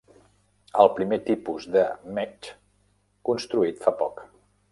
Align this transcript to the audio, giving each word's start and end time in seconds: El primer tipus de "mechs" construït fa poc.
El 0.83 0.89
primer 0.99 1.19
tipus 1.27 1.67
de 1.75 1.83
"mechs" 2.19 2.51
construït 3.31 3.85
fa 3.87 3.97
poc. 4.03 4.27